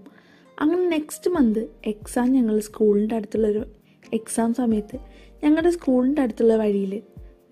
അങ്ങനെ 0.58 0.88
നെക്സ്റ്റ് 0.88 1.30
മന്ത് 1.30 1.70
എക്സാം 1.86 2.32
ഞങ്ങൾ 2.32 2.60
സ്കൂളിന്റെ 2.60 3.14
അടുത്തുള്ളൊരു 3.14 3.66
എക്സാം 4.12 4.54
സമയത്ത് 4.54 4.98
ഞങ്ങളുടെ 5.44 5.70
സ്കൂളിന്റെ 5.70 6.22
അടുത്തുള്ള 6.22 6.56
വഴിയിൽ 6.56 7.02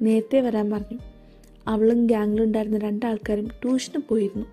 നേരത്തെ 0.02 0.40
വരാൻ 0.40 0.70
പറഞ്ഞു. 0.70 0.98
അവളും 1.68 2.06
ഗ്യാങ്ങിലുണ്ടായിരുന്ന 2.06 2.78
രണ്ടാൾക്കാരും 2.78 3.48
ട്യൂഷന് 3.48 4.02
പോയിരുന്നു. 4.08 4.46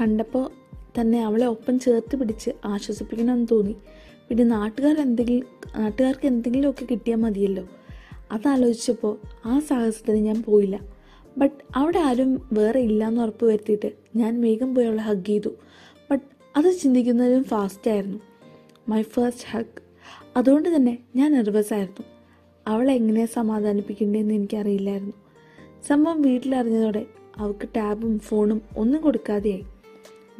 കണ്ടപ്പോൾ 0.00 0.50
തന്നെ 1.00 1.24
അവളെ 1.24 1.46
ഒപ്പം 1.46 1.78
ചേർത്ത് 1.78 2.16
പിടിച്ച് 2.16 2.50
ആശ്വസിപ്പിക്കണമെന്ന് 2.64 3.46
തോന്നി. 3.50 3.76
പിന്നെ 4.28 4.44
നാട്ടുകാർ 4.44 5.00
എന്തെങ്കിലും 5.00 5.46
നാട്ടുകാർക്ക് 5.80 6.26
എന്തെങ്കിലുമൊക്കെ 6.26 6.84
കിട്ടിയാൽ 6.84 7.16
മതിയല്ലോ. 7.16 7.68
അതാലോചിച്ചപ്പോൾ 8.32 9.18
ആ 9.46 9.58
സാഹസത്തിന് 9.58 10.16
ഞാൻ 10.16 10.42
പോയില്ല. 10.42 10.97
ബട്ട് 11.38 11.56
അവിടെ 11.76 11.98
ആരും 11.98 12.48
വേറെ 12.52 12.80
ഇല്ലയെന്ന് 12.80 13.20
ഉറപ്പ് 13.20 13.44
വരുത്തിയിട്ട് 13.44 13.92
ഞാൻ 14.16 14.40
വേഗം 14.40 14.74
പോയി 14.74 14.86
അവളെ 14.86 15.02
ഹഗ് 15.02 15.24
ചെയ്തു. 15.24 15.48
ബട്ട് 16.10 16.24
അത് 16.56 16.72
ചിന്തിക്കുന്നതിലും 16.74 17.44
ഫാസ്റ്റായിരുന്നു 17.44 18.18
മൈ 18.88 19.02
ഫസ്റ്റ് 19.02 19.48
ഹഗ് 19.50 19.82
അതുകൊണ്ട് 20.36 20.76
തന്നെ 20.76 20.98
ഞാൻ 21.16 21.32
നെർവസ് 21.32 21.72
ആയിരുന്നു. 21.74 22.04
അവളെ 22.66 22.94
എങ്ങനെ 22.94 23.26
സമാധാനിപ്പിക്കേണ്ടതെന്ന് 23.26 24.34
എനിക്കറിയില്ലായിരുന്നു. 24.34 25.12
സംഭവം 25.86 26.22
വീട്ടിലറിഞ്ഞതോടെ 26.22 27.06
അവൾക്ക് 27.36 27.68
ടാബും 27.76 28.18
ഫോണും 28.18 28.62
ഒന്നും 28.76 29.02
കൊടുക്കാതെയായി. 29.02 29.64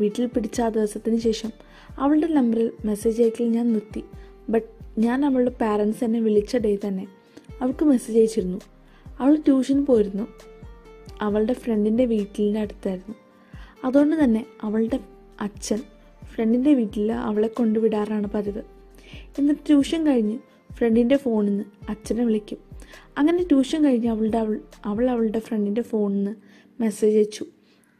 വീട്ടിൽ 0.00 0.26
പിടിച്ച 0.26 0.60
ആ 0.60 0.68
ദിവസത്തിന് 0.68 1.16
ശേഷം 1.16 1.52
അവളുടെ 1.98 2.26
നമ്പറിൽ 2.26 2.72
മെസ്സേജ് 2.84 3.22
അയക്കൽ 3.22 3.44
ഞാൻ 3.44 3.72
നിർത്തി. 3.72 4.04
ബട്ട് 4.48 5.00
ഞാൻ 5.00 5.26
അവളുടെ 5.26 5.50
പാരൻസ് 5.50 6.04
എന്നെ 6.04 6.20
വിളിച്ച 6.20 6.56
ഡേ 6.56 6.78
തന്നെ 6.86 7.06
അവൾക്ക് 7.62 7.84
മെസ്സേജ് 7.84 8.18
അയച്ചിരുന്നു. 8.18 8.58
അവൾ 9.20 9.34
ട്യൂഷൻ 9.36 9.86
പോയിരുന്നു. 9.86 10.47
അവളുടെ 11.20 11.52
ഫ്രണ്ടിന്റെ 11.52 12.04
വീട്ടിലിന്റെ 12.04 12.60
അടുത്തായിരുന്നു. 12.60 13.14
അതുകൊണ്ട് 13.84 14.24
തന്നെ 14.24 14.46
അവളുടെ 14.62 14.98
അച്ഛൻ 15.40 15.82
ഫ്രണ്ടിന്റെ 16.24 16.74
വീട്ടിൽ 16.74 17.12
അവളെ 17.12 17.48
കൊണ്ടുവിടാറാണ് 17.48 18.26
പതിവ്. 18.26 18.62
എന്നിട്ട് 19.38 19.60
ട്യൂഷൻ 19.66 20.06
കഴിഞ്ഞ് 20.06 20.38
ഫ്രണ്ടിന്റെ 20.72 21.16
ഫോണിൽ 21.16 21.50
നിന്ന് 21.50 21.64
അച്ഛനെ 21.88 22.24
വിളിക്കും. 22.24 22.58
അങ്ങനെ 23.18 23.42
ട്യൂഷൻ 23.42 23.84
കഴിഞ്ഞ് 23.84 24.08
അവളുടെ 24.08 24.38
അവൾ 24.38 24.60
അവൾ 24.84 25.10
അവളുടെ 25.10 25.38
ഫ്രണ്ടിന്റെ 25.38 25.82
ഫോണിൽ 25.82 26.16
നിന്ന് 26.16 26.36
മെസ്സേജ് 26.80 27.16
അയച്ചു. 27.16 27.46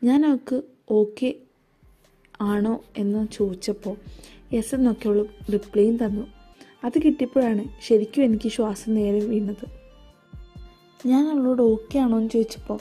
ഞാൻ 0.04 0.26
അവൾക്ക് 0.26 0.62
ഓക്കെ 0.90 1.34
ആണോ 2.40 2.84
എന്ന് 2.96 3.28
ചോദിച്ചപ്പോൾ 3.32 3.96
യെസ് 4.54 4.74
എന്നൊക്കെ 4.74 5.08
അവൾ 5.08 5.26
റിപ്ലൈയും 5.52 5.96
തന്നു. 5.96 6.26
അത് 6.84 7.02
കിട്ടിയപ്പോഴാണ് 7.02 7.64
ശരിക്കും 7.86 8.24
എനിക്ക് 8.24 8.48
ശ്വാസം 8.48 8.94
നേരെ 8.94 9.26
വീണത്. 9.26 9.66
ഞാൻ 11.06 11.28
അവളോട് 11.28 11.62
ഓക്കെ 11.62 11.98
ആണോ 11.98 12.18
എന്ന് 12.18 12.30
ചോദിച്ചപ്പോൾ 12.30 12.78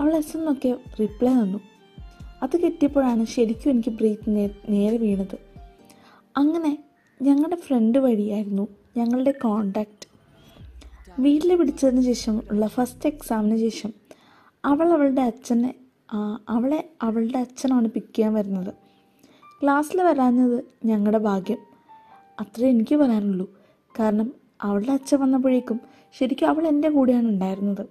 അവൾ 0.00 0.12
എസ് 0.16 0.36
എന്നൊക്കെ 0.36 0.76
റിപ്ലൈ 1.00 1.32
തന്നു 1.32 1.60
അത് 2.42 2.54
കിട്ടിയപ്പോഴാണ് 2.60 3.24
ശരിക്കും 3.24 3.70
എനിക്ക് 3.70 3.88
ബ്രീത്ത് 3.88 4.50
നേരെ 4.68 4.96
വീണത്. 4.96 5.38
അങ്ങനെ 6.36 6.70
ഞങ്ങളുടെ 7.22 7.56
ഫ്രണ്ട് 7.56 7.98
വഴിയായിരുന്നു 7.98 8.68
ഞങ്ങളുടെ 8.96 9.30
കോണ്ടാക്റ്റ് 9.30 10.06
വീട്ടിൽ 11.20 11.56
പിടിച്ചതിന് 11.56 12.00
ശേഷം 12.00 12.42
ഉള്ള 12.50 12.66
ഫസ്റ്റ് 12.66 13.06
എക്സാമിന് 13.06 13.56
ശേഷം 13.56 13.92
അവൾ 14.64 14.88
അവളുടെ 14.92 15.22
അച്ഛനെ 15.22 15.74
അവളെ 16.48 16.90
അവളുടെ 17.02 17.38
അച്ഛനാണ് 17.38 17.88
പിക്ക് 17.88 18.14
ചെയ്യാൻ 18.16 18.34
വരുന്നത്. 18.34 18.72
ക്ലാസ്സിൽ 19.62 20.02
വരാഞ്ഞത് 20.02 20.58
ഞങ്ങളുടെ 20.84 21.18
ഭാഗ്യം. 21.18 21.58
അത്രേ 22.40 22.68
എനിക്ക് 22.70 22.96
പറയാനുള്ളൂ. 22.96 23.46
കാരണം 24.00 24.28
അവളുടെ 24.62 24.92
അച്ഛൻ 24.92 25.20
വന്നപ്പോഴേക്കും 25.20 25.80
ശരിക്കും 26.18 26.48
അവൾ 26.48 26.66
എന്റെ 26.66 26.88
കൂടെയാണ് 26.88 27.28
ഉണ്ടായിരുന്നത്. 27.28 27.84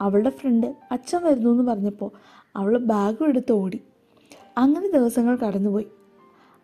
അവളുടെ 0.00 0.30
ഫ്രണ്ട് 0.30 0.76
അച്ഛൻ 0.92 1.22
വരുന്നു 1.22 1.50
എന്ന് 1.50 1.62
പറഞ്ഞപ്പോൾ 1.62 2.10
അവൾ 2.56 2.78
ബാഗും 2.78 3.28
എടുത്ത് 3.28 3.52
ഓടി. 3.52 3.80
അങ്ങനെ 4.58 4.90
ദിവസങ്ങൾ 4.90 5.36
കടന്നുപോയി. 5.36 5.86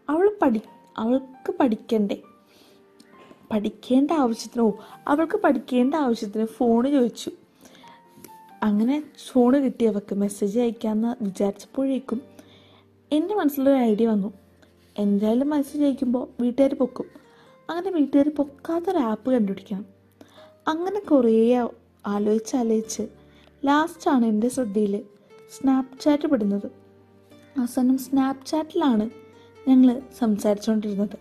അവൾ 0.08 0.36
പഠി 0.42 0.60
അവൾക്ക് 0.96 1.54
പഠിക്കണ്ടേ? 1.60 2.22
പഠിക്കേണ്ട 3.50 4.10
ആവശ്യത്തിന് 4.10 4.62
ഓ 4.62 4.70
അവൾക്ക് 5.08 5.36
പഠിക്കേണ്ട 5.36 5.94
ആവശ്യത്തിന് 5.94 6.46
ഫോണ് 6.46 6.88
ചോദിച്ചു. 6.88 7.30
അങ്ങനെ 8.62 9.04
ഫോണ് 9.32 9.56
കിട്ടിയവർക്ക് 9.56 10.14
മെസ്സേജ് 10.14 10.60
അയക്കാമെന്ന് 10.60 11.24
വിചാരിച്ചപ്പോഴേക്കും 11.24 12.22
എന്റെ 13.12 13.34
മനസ്സിലൊരു 13.34 13.76
ഐഡിയ 13.76 14.06
വന്നു. 14.06 14.32
എന്തായാലും 14.98 15.50
മെസ്സേജ് 15.50 15.84
അയക്കുമ്പോൾ 15.84 16.42
വീട്ടുകാർ 16.42 16.74
പൊക്കും. 16.74 17.04
അങ്ങനെ 17.70 17.96
വീട്ടുകാർ 17.96 18.28
പൊക്കാത്തൊരു 18.28 18.98
ആപ്പ് 18.98 19.30
കണ്ടുപിടിക്കണം. 19.30 19.86
അങ്ങനെ 20.68 21.00
കുറേ 21.00 21.68
ആലോചിച്ച് 22.06 22.56
ആലോചിച്ച് 22.56 23.19
ലാസ്റ്റാണ് 23.64 24.26
എന്റെ 24.26 24.48
ശ്രദ്ധയിൽ 24.48 25.02
സ്നാപ്ചാറ്റ് 25.58 26.28
പെടുന്നത്. 26.28 26.66
അവസാനം 27.58 27.98
സ്നാപ്ചാറ്റിലാണ് 27.98 29.10
ഞങ്ങൾ 29.68 30.02
സംസാരിച്ചുകൊണ്ടിരുന്നത്. 30.18 31.18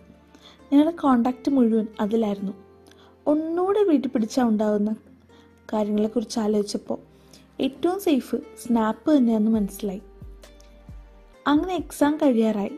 ഞങ്ങളുടെ 0.72 0.96
കോണ്ടാക്റ്റ് 0.96 1.50
മുഴുവൻ 1.50 1.86
അതിലായിരുന്നു. 2.00 2.52
ഒന്നുകൂടെ 3.26 3.82
വീട്ടിൽ 3.82 4.08
പിടിച്ചാൽ 4.08 4.44
ഉണ്ടാകുന്ന 4.44 4.96
കാര്യങ്ങളെക്കുറിച്ച് 5.72 6.40
ആലോചിച്ചപ്പോൾ 6.40 6.98
ഏറ്റവും 7.62 8.00
സേഫ് 8.00 8.36
സ്നാപ്പ് 8.36 9.16
തന്നെയാണെന്ന് 9.16 9.50
മനസ്സിലായി. 9.50 10.02
അങ്ങനെ 11.46 11.74
എക്സാം 11.74 12.16
കഴിയാറായി. 12.16 12.70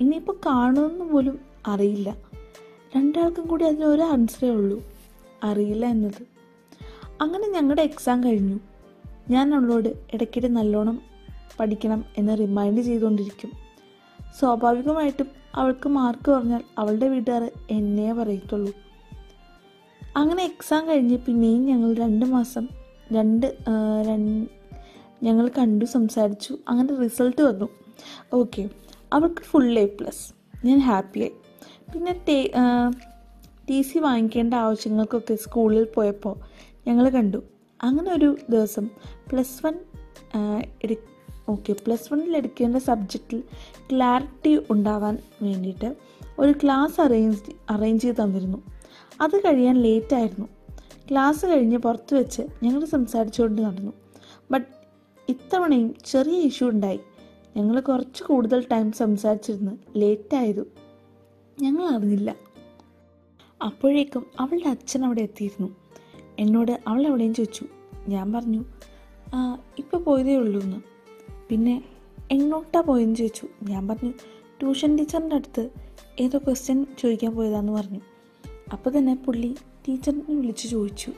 ഇനിയിപ്പോൾ 0.00 0.40
കാണുമെന്ന് 0.46 1.04
പോലും 1.04 1.40
അറിയില്ല. 1.66 2.16
രണ്ടാൾക്കും 2.96 3.46
കൂടി 3.46 3.64
അതിനൊരു 3.64 4.02
ആൻസറേ 4.02 4.48
ഉള്ളൂ. 4.50 4.82
അറിയില്ല 5.44 5.86
എന്നത്. 5.86 6.26
അങ്ങനെ 7.20 7.50
ഞങ്ങളുടെ 7.50 7.82
എക്സാം 7.82 8.24
കഴിഞ്ഞു. 8.24 8.58
ഞാൻ 9.30 9.54
അവളോട് 9.54 9.88
ഇടയ്ക്കിടെ 10.14 10.48
നല്ലോണം 10.48 11.02
പഠിക്കണം 11.60 12.04
എന്ന് 12.18 12.38
റിമൈൻഡ് 12.38 12.80
ചെയ്തുകൊണ്ടിരിക്കും. 12.80 13.50
സ്വാഭാവികമായിട്ടും 14.38 15.28
അവൾക്ക് 15.54 15.88
മാർക്ക് 15.88 16.30
പറഞ്ഞാൽ 16.30 16.62
അവളുടെ 16.78 17.08
വീട്ടുകാർ 17.08 17.52
എന്നെ 17.70 18.12
പറയത്തുള്ളൂ. 18.12 18.72
അങ്ങനെ 20.16 20.44
എക്സാം 20.44 20.88
കഴിഞ്ഞ് 20.88 21.18
പിന്നെയും 21.18 21.66
ഞങ്ങൾ 21.66 21.94
രണ്ട് 21.94 22.26
മാസം 22.26 22.68
രണ്ട് 23.12 23.46
ഞങ്ങൾ 25.22 25.50
കണ്ടു 25.58 25.84
സംസാരിച്ചു. 25.84 26.58
അങ്ങനെ 26.68 26.98
റിസൾട്ട് 27.00 27.42
വന്നു. 27.42 27.68
ഓക്കെ 28.32 28.68
അവൾക്ക് 29.12 29.42
ഫുൾ 29.42 29.78
എ 29.78 29.86
പ്ലസ് 29.86 30.24
ഞാൻ 30.66 30.78
ഹാപ്പിയായി 30.78 31.32
പിന്നെ 31.92 32.12
ടി 33.68 33.82
സി 33.82 33.98
വാങ്ങിക്കേണ്ട 33.98 34.54
ആവശ്യങ്ങൾക്കൊക്കെ 34.54 35.34
സ്കൂളിൽ 35.34 35.84
പോയപ്പോൾ 35.84 36.36
ഞങ്ങൾ 36.86 37.08
കണ്ടു. 37.08 37.40
അങ്ങനെ 37.82 38.12
ഒരു 38.12 38.36
ദിവസം 38.50 38.86
പ്ലസ് 39.30 39.66
വൺ 39.66 39.74
എടു 40.82 40.94
ഓക്കെ 41.48 41.72
പ്ലസ് 41.72 42.12
വണ്ണിൽ 42.12 42.36
എടുക്കേണ്ട 42.36 42.76
സബ്ജക്റ്റിൽ 42.76 43.42
ക്ലാരിറ്റി 43.90 44.62
ഉണ്ടാവാൻ 44.70 45.18
വേണ്ടിയിട്ട് 45.42 45.96
ഒരു 46.38 46.52
ക്ലാസ് 46.52 47.00
അറേഞ്ച് 47.00 47.52
അറേഞ്ച് 47.70 48.04
ചെയ്ത് 48.04 48.22
തന്നിരുന്നു. 48.22 48.62
അത് 49.20 49.36
കഴിയാൻ 49.40 49.76
ലേറ്റായിരുന്നു 49.82 50.46
ക്ലാസ് 51.10 51.46
കഴിഞ്ഞ് 51.46 51.78
പുറത്ത് 51.78 52.14
വെച്ച് 52.14 52.42
ഞങ്ങൾ 52.62 52.84
സംസാരിച്ചുകൊണ്ട് 52.84 53.62
നടന്നു. 53.62 53.92
ബട്ട് 54.50 54.70
ഇത്തവണയും 55.28 55.94
ചെറിയ 56.04 56.38
ഇഷ്യൂ 56.40 56.68
ഉണ്ടായി. 56.70 57.00
ഞങ്ങൾ 57.56 57.80
കുറച്ച് 57.80 58.24
കൂടുതൽ 58.24 58.66
ടൈം 58.72 58.92
സംസാരിച്ചിരുന്ന് 58.92 59.72
ലേറ്റായതു 59.96 60.66
ഞങ്ങൾ 61.62 61.84
അറിഞ്ഞില്ല. 61.96 62.36
അപ്പോഴേക്കും 63.64 64.26
അവളുടെ 64.40 64.68
അച്ഛൻ 64.68 65.04
അവിടെ 65.04 65.20
എത്തിയിരുന്നു. 65.20 65.83
എന്നോട് 66.38 66.80
അവൾ 66.88 67.06
എവിടെയും 67.06 67.34
ചോദിച്ചു. 67.34 67.66
ഞാൻ 68.08 68.32
പറഞ്ഞു 68.32 68.64
"ആ, 69.34 69.58
ഇപ്പോൾ 69.78 69.96
പോയതേ 69.96 70.36
ഉള്ളൂ 70.36 70.62
എന്ന് 70.62 70.76
പിന്നെ 71.48 71.84
എങ്ങോട്ടാ 72.30 72.80
പോയെന്ന്? 72.80 73.14
ചോദിച്ചു. 73.14 73.48
ഞാൻ 73.62 73.88
പറഞ്ഞു 73.88 74.10
ട്യൂഷൻ 74.60 74.96
ടീച്ചറിന്റെ 74.96 75.36
അടുത്ത് 75.36 75.70
ഏതോ 76.20 76.38
ക്വസ്റ്റ്യൻ 76.38 76.86
ചോദിക്കാൻ 76.98 77.34
പോയതാന്ന് 77.34 77.72
പറഞ്ഞു. 77.72 78.00
അപ്പോൾ 78.72 78.98
തന്നെ 78.98 79.14
പുള്ളി 79.14 79.54
ടീച്ചറിനെ 79.88 80.34
വിളിച്ച് 80.34 80.68
ചോദിച്ചു. 80.68 81.12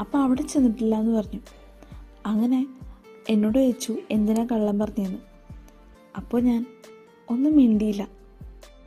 അപ്പോൾ 0.00 0.18
അവിടെ 0.18 0.42
ചെന്നിട്ടില്ല 0.42 1.00
എന്ന് 1.00 1.12
പറഞ്ഞു. 1.12 1.40
അങ്ങനെ 2.26 2.66
എന്നോട് 3.28 3.58
ചോദിച്ചു 3.58 3.96
എന്തിനാ 4.10 4.46
കള്ളം 4.52 4.78
പറഞ്ഞതെന്ന് 4.78 5.18
അപ്പോൾ 6.16 6.40
ഞാൻ 6.40 6.66
ഒന്നും 7.30 7.56
മിണ്ടിയില്ല. 7.56 8.08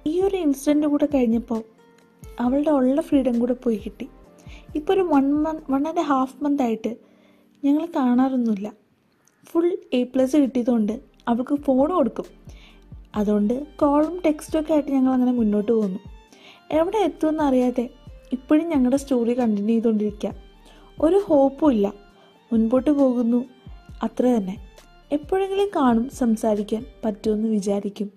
ഈ 0.07 0.21
ഒരു 0.21 0.35
ഇൻസിഡന്റ് 0.35 0.87
കൂടെ 0.87 1.05
കഴിഞ്ഞപ്പോൾ 1.05 1.63
അവളുടെ 2.39 2.69
ഉള്ള 2.69 3.01
ഫ്രീഡം 3.01 3.39
കൂടെ 3.39 3.53
പോയി 3.53 3.81
കിട്ടി. 3.85 4.07
ഇപ്പോൾ 4.75 4.93
ഒരു 4.93 5.01
one 5.01 5.33
month 5.33 5.71
one 5.71 5.87
and 5.87 5.99
half 5.99 6.43
month 6.43 6.63
ആയിട്ട് 6.63 6.97
ഞങ്ങൾ 7.63 7.87
കാണാറൊന്നുമില്ല. 7.95 8.73
ഫുൾ 9.43 9.77
എ 9.93 10.03
പ്ലസ് 10.03 10.35
കിട്ടിയതുകൊണ്ട് 10.37 10.99
അവൾക്ക് 11.27 11.55
ഫോൺ 11.55 11.91
കൊടുക്കും. 11.91 12.25
അതുകൊണ്ട് 13.15 13.65
കോളും 13.77 14.21
ടെക്സ്റ്റും 14.25 14.61
ഒക്കെ 14.61 14.73
ആയിട്ട് 14.73 14.89
ഞങ്ങൾ 14.89 15.13
അങ്ങനെ 15.13 15.31
മുന്നോട്ട് 15.31 15.71
പോകുന്നു. 15.71 15.99
എവിടെ 16.71 16.97
എത്തുമെന്ന് 16.97 17.43
അറിയാതെ 17.43 17.89
ഇപ്പോഴും 18.33 18.69
ഞങ്ങളുടെ 18.69 18.97
സ്റ്റോറി 18.97 19.39
കണ്ടിന്യൂ 19.39 19.75
ചെയ്തുകൊണ്ടിരിക്കുക. 19.75 20.33
ഒരു 21.01 21.21
ഹോപ്പും 21.25 21.71
ഇല്ല. 21.71 21.93
മുൻപോട്ട് 22.53 22.89
പോകുന്നു. 22.89 23.45
അത്ര 24.03 24.25
തന്നെ. 24.25 24.57
എപ്പോഴെങ്കിലും 25.11 25.69
കാണും 25.75 26.09
സംസാരിക്കാൻ 26.09 26.85
പറ്റുമെന്ന് 27.05 27.47
വിചാരിക്കും. 27.47 28.11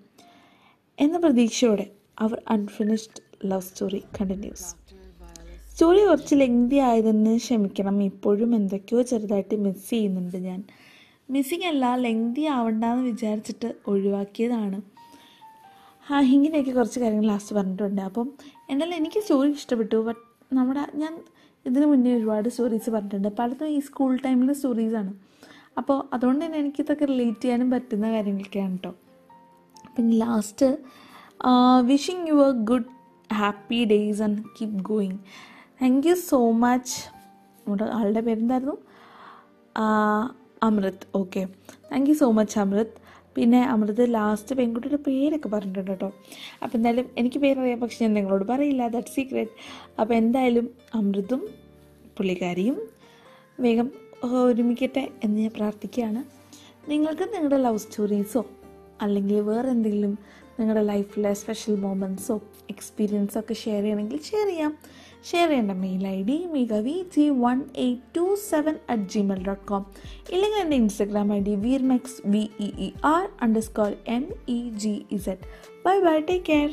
എന്ന 0.99 1.17
പ്രതീക്ഷയോടെ 1.17 1.87
അവർ 2.19 2.41
unfinished 2.49 3.51
love 3.51 3.61
story 3.61 4.03
continues 4.21 4.82
story 5.73 6.01
കുറച്ച് 6.07 6.35
ലെങ്തി 6.39 6.77
ആയതെന്ന് 6.87 7.31
ക്ഷമിക്കണം. 7.43 7.95
ഇപ്പോഴും 8.09 8.49
എന്തൊക്കെയോ 8.57 8.99
ചെറുതായിട്ട് 9.11 9.55
മിസ് 9.61 9.85
ചെയ്യുന്നുണ്ട് 9.89 10.35
ഞാൻ. 10.47 10.59
മിസ്സിങ് 11.33 11.67
അല്ല 11.69 11.95
ലെങ്തി 11.95 12.43
ആവണ്ടെന്ന് 12.55 13.03
വിചാരിച്ചിട്ട് 13.11 13.69
ഒഴിവാക്കിയതാണ്. 13.91 14.79
ആ 16.07 16.19
ഇങ്ങനെയൊക്കെ 16.35 16.71
കുറച്ച് 16.71 16.99
കാര്യങ്ങൾ 17.03 17.27
ലാസ്റ്റ് 17.31 17.55
പറഞ്ഞിട്ടുണ്ട്. 17.55 18.01
അപ്പം 18.09 18.27
എന്നാലും 18.69 18.95
എനിക്ക് 18.95 19.19
സ്റ്റോറി 19.19 19.49
ഇഷ്ടപ്പെട്ടു. 19.59 19.97
ബട്ട് 20.07 20.21
നമ്മുടെ 20.57 20.83
ഞാൻ 21.03 21.13
ഇതിനു 21.65 21.85
മുന്നേ 21.85 22.11
ഒരുപാട് 22.17 22.49
സ്റ്റോറീസ് 22.49 22.89
പറഞ്ഞിട്ടുണ്ട്. 22.95 23.29
പലതും 23.39 23.71
ഈ 23.75 23.79
സ്കൂൾ 23.87 24.11
ടൈമിലെ 24.25 24.53
സ്റ്റോറീസാണ് 24.53 25.13
അപ്പോൾ 25.77 25.97
അതുകൊണ്ട് 26.15 26.45
തന്നെ 26.45 26.57
എനിക്കിതൊക്കെ 26.57 27.05
റിലേറ്റ് 27.05 27.41
ചെയ്യാനും 27.41 27.69
പറ്റുന്ന 27.69 28.11
കാര്യങ്ങളൊക്കെയാണ് 28.11 28.75
കേട്ടോ 28.75 28.91
പിന്നെ 29.95 30.13
last 30.17 30.69
wishing 31.91 32.27
you 32.27 32.37
a 32.47 32.51
good 32.69 32.89
happy 33.29 33.79
days 33.93 34.21
and 34.21 34.43
keep 34.57 34.77
going 34.91 35.17
thank 35.81 36.07
you 36.07 36.13
so 36.13 36.39
much 36.63 36.97
ആളുടെ 37.97 38.21
പേരെന്തായിരുന്നു? 38.27 38.75
Amrit. 40.67 41.05
Okay 41.15 41.41
thank 41.91 42.09
you 42.09 42.15
so 42.15 42.27
much 42.37 42.59
Amrit. 42.59 42.93
പിന്നെ 43.35 43.59
അമൃത് 43.73 44.01
ലാസ്റ്റ് 44.13 44.55
പെൺകുട്ടിയുടെ 44.55 44.99
പേരൊക്കെ 45.07 45.49
പറഞ്ഞിട്ടുണ്ട് 45.49 45.91
കേട്ടോ. 45.91 46.09
അപ്പോൾ 46.63 46.75
എന്തായാലും 46.77 47.07
എനിക്ക് 47.17 47.39
പേരറിയാം 47.39 47.79
പക്ഷെ 47.79 47.99
ഞാൻ 48.05 48.13
നിങ്ങളോട് 48.17 48.45
പറയില്ല. 48.51 48.87
ദറ്റ് 48.95 49.13
സീക്രെറ്റ് 49.15 49.55
അപ്പോൾ 49.99 50.13
എന്തായാലും 50.13 50.67
അമൃതും 50.93 51.41
പുള്ളിക്കാരിയും 52.17 52.77
വേഗം 53.59 53.89
ഒരുമിക്കട്ടെ 54.43 55.03
എന്ന് 55.23 55.37
ഞാൻ 55.41 55.51
പ്രാർത്ഥിക്കുകയാണ്. 55.55 56.23
നിങ്ങൾക്ക് 56.89 57.25
നിങ്ങളുടെ 57.33 57.57
ലവ് 57.57 57.77
സ്റ്റോറീസോ 57.77 58.43
അല്ലെങ്കിൽ 59.01 59.39
വേറെ 59.51 59.69
എന്തെങ്കിലും 59.69 60.13
നിങ്ങളുടെ 60.59 60.81
ലൈഫിലെ 60.81 61.33
സ്പെഷ്യൽ 61.33 61.75
മൊമെന്റ്സോ 61.75 62.41
എക്സ്പീരിയൻസോ 62.69 63.39
ഒക്കെ 63.39 63.53
ഷെയർ 63.53 63.81
ചെയ്യണമെങ്കിൽ 63.81 64.21
ഷെയർ 64.21 64.47
ചെയ്യാം. 64.47 64.73
ഷെയർ 65.31 65.47
ചെയ്യേണ്ട 65.47 65.71
മെയിൽ 65.71 66.07
ഐ 66.07 66.23
ഡി 66.23 66.45
മികവി 66.51 67.03
G 67.15 67.29
one 67.29 67.63
eight 67.75 68.01
two 68.17 68.35
seven 68.49 68.75
at 68.89 69.03
Gmail 69.03 69.43
dot 69.43 69.67
com 69.67 69.83
ഇല്ലെങ്കിൽ 70.33 70.59
എന്റെ 70.59 70.75
Instagram 70.75 71.33
I 71.33 71.39
D 71.39 71.55
വീർമെക്സ് 71.55 72.21
V 72.25 72.49
E 72.59 72.91
R 73.05 73.29
underscore 73.61 73.95
M 74.07 74.25
E 74.47 74.69
G 74.77 75.05
Z 75.11 75.41
bye 75.85 75.99
bye 75.99 76.19
take 76.19 76.45
care 76.45 76.69